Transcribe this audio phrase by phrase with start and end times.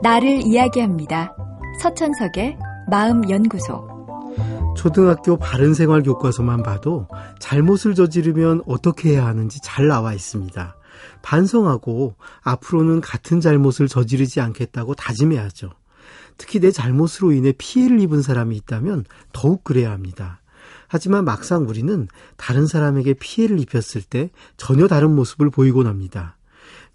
[0.00, 1.34] 나를 이야기합니다.
[1.80, 2.56] 서천석의
[2.88, 3.88] 마음연구소.
[4.76, 7.08] 초등학교 바른생활 교과서만 봐도
[7.40, 10.76] 잘못을 저지르면 어떻게 해야 하는지 잘 나와 있습니다.
[11.22, 15.70] 반성하고 앞으로는 같은 잘못을 저지르지 않겠다고 다짐해야죠.
[16.36, 20.40] 특히 내 잘못으로 인해 피해를 입은 사람이 있다면 더욱 그래야 합니다.
[20.86, 22.06] 하지만 막상 우리는
[22.36, 26.37] 다른 사람에게 피해를 입혔을 때 전혀 다른 모습을 보이곤 합니다.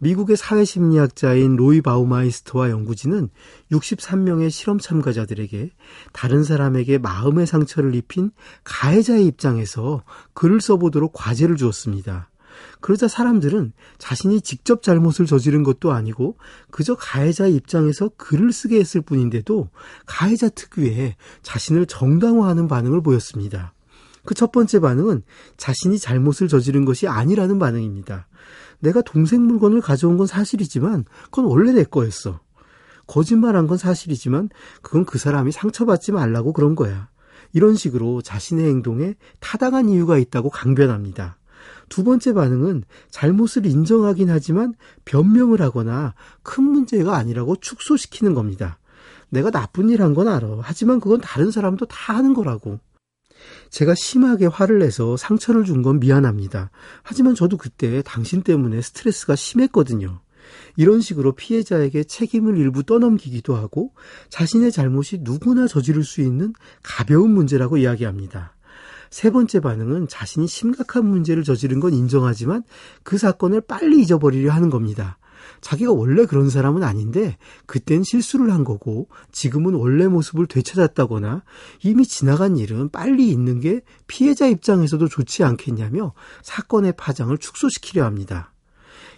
[0.03, 3.29] 미국의 사회심리학자인 로이 바우마이스트와 연구진은
[3.71, 5.71] 63명의 실험 참가자들에게
[6.11, 8.31] 다른 사람에게 마음의 상처를 입힌
[8.65, 12.29] 가해자의 입장에서 글을 써보도록 과제를 주었습니다.
[12.81, 16.37] 그러자 사람들은 자신이 직접 잘못을 저지른 것도 아니고
[16.69, 19.69] 그저 가해자의 입장에서 글을 쓰게 했을 뿐인데도
[20.05, 23.73] 가해자 특유의 자신을 정당화하는 반응을 보였습니다.
[24.25, 25.23] 그 첫 번째 반응은
[25.57, 28.27] 자신이 잘못을 저지른 것이 아니라는 반응입니다.
[28.83, 32.41] 내가 동생 물건을 가져온 건 사실이지만 그건 원래 내 거였어.
[33.07, 34.49] 거짓말한 건 사실이지만
[34.81, 37.07] 그건 그 사람이 상처받지 말라고 그런 거야.
[37.53, 41.37] 이런 식으로 자신의 행동에 타당한 이유가 있다고 강변합니다.
[41.87, 44.73] 두 번째 반응은 잘못을 인정하긴 하지만
[45.05, 48.79] 변명을 하거나 큰 문제가 아니라고 축소시키는 겁니다.
[49.29, 50.59] 내가 나쁜 일 한 건 알아.
[50.61, 52.79] 하지만 그건 다른 사람도 다 하는 거라고.
[53.69, 56.71] 제가 심하게 화를 내서 상처를 준 건 미안합니다.
[57.01, 60.21] 하지만 저도 그때 당신 때문에 스트레스가 심했거든요.
[60.77, 63.91] 이런 식으로 피해자에게 책임을 일부 떠넘기기도 하고
[64.29, 66.53] 자신의 잘못이 누구나 저지를 수 있는
[66.83, 68.55] 가벼운 문제라고 이야기합니다.
[69.09, 72.63] 세 번째 반응은 자신이 심각한 문제를 저지른 건 인정하지만
[73.03, 75.17] 그 사건을 빨리 잊어버리려 하는 겁니다.
[75.61, 81.43] 자기가 원래 그런 사람은 아닌데 그땐 실수를 한 거고 지금은 원래 모습을 되찾았다거나
[81.83, 88.53] 이미 지나간 일은 빨리 잊는 게 피해자 입장에서도 좋지 않겠냐며 사건의 파장을 축소시키려 합니다.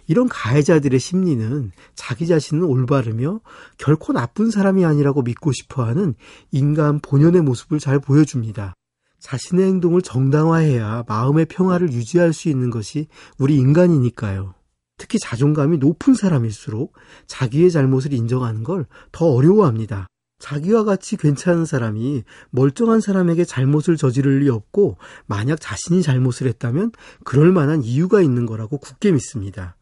[0.08, 3.40] 이런 가해자들의 심리는 자기 자신은 올바르며
[3.78, 6.14] 결코 나쁜 사람이 아니라고 믿고 싶어 하는
[6.52, 8.74] 인간 본연의 모습을 잘 보여줍니다.
[9.18, 14.55] 자신의 행동을 정당화해야 마음의 평화를 유지할 수 있는 것이 우리 인간이니까요.
[14.98, 16.94] 특히 자존감이 높은 사람일수록
[17.26, 20.06] 자기의 잘못을 인정하는 걸 더 어려워합니다.
[20.38, 26.92] 자기와 같이 괜찮은 사람이 멀쩡한 사람에게 잘못을 저지를 리 없고 만약 자신이 잘못을 했다면
[27.24, 29.75] 그럴 만한 이유가 있는 거라고 굳게 믿습니다.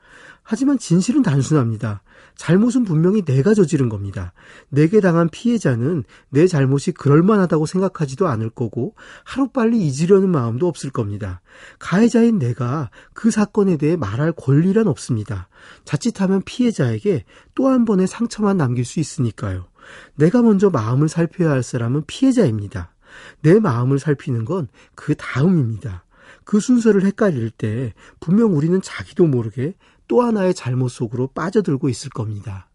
[0.44, 2.02] 하지만 진실은 단순합니다.
[2.36, 4.32] 잘못은 분명히 내가 저지른 겁니다.
[4.68, 8.94] 내게 당한 피해자는 내 잘못이 그럴만하다고 생각하지도 않을 거고
[9.24, 11.40] 하루빨리 잊으려는 마음도 없을 겁니다.
[11.78, 15.48] 가해자인 내가 그 사건에 대해 말할 권리란 없습니다.
[15.84, 19.66] 자칫하면 피해자에게 또 한 번의 상처만 남길 수 있으니까요.
[20.14, 22.94] 내가 먼저 마음을 살펴야 할 사람은 피해자입니다.
[23.42, 26.04] 내 마음을 살피는 건 그 다음입니다.
[26.44, 29.74] 그 순서를 헷갈릴 때 분명 우리는 자기도 모르게
[30.08, 32.68] 또 하나의 잘못 속으로 빠져들고 있을 겁니다.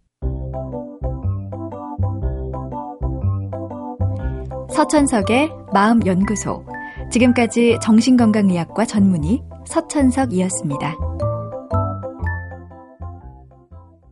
[4.72, 6.66] 서천석의 마음연구소.
[7.12, 10.96] 지금까지 정신건강의학과 전문의 서천석이었습니다.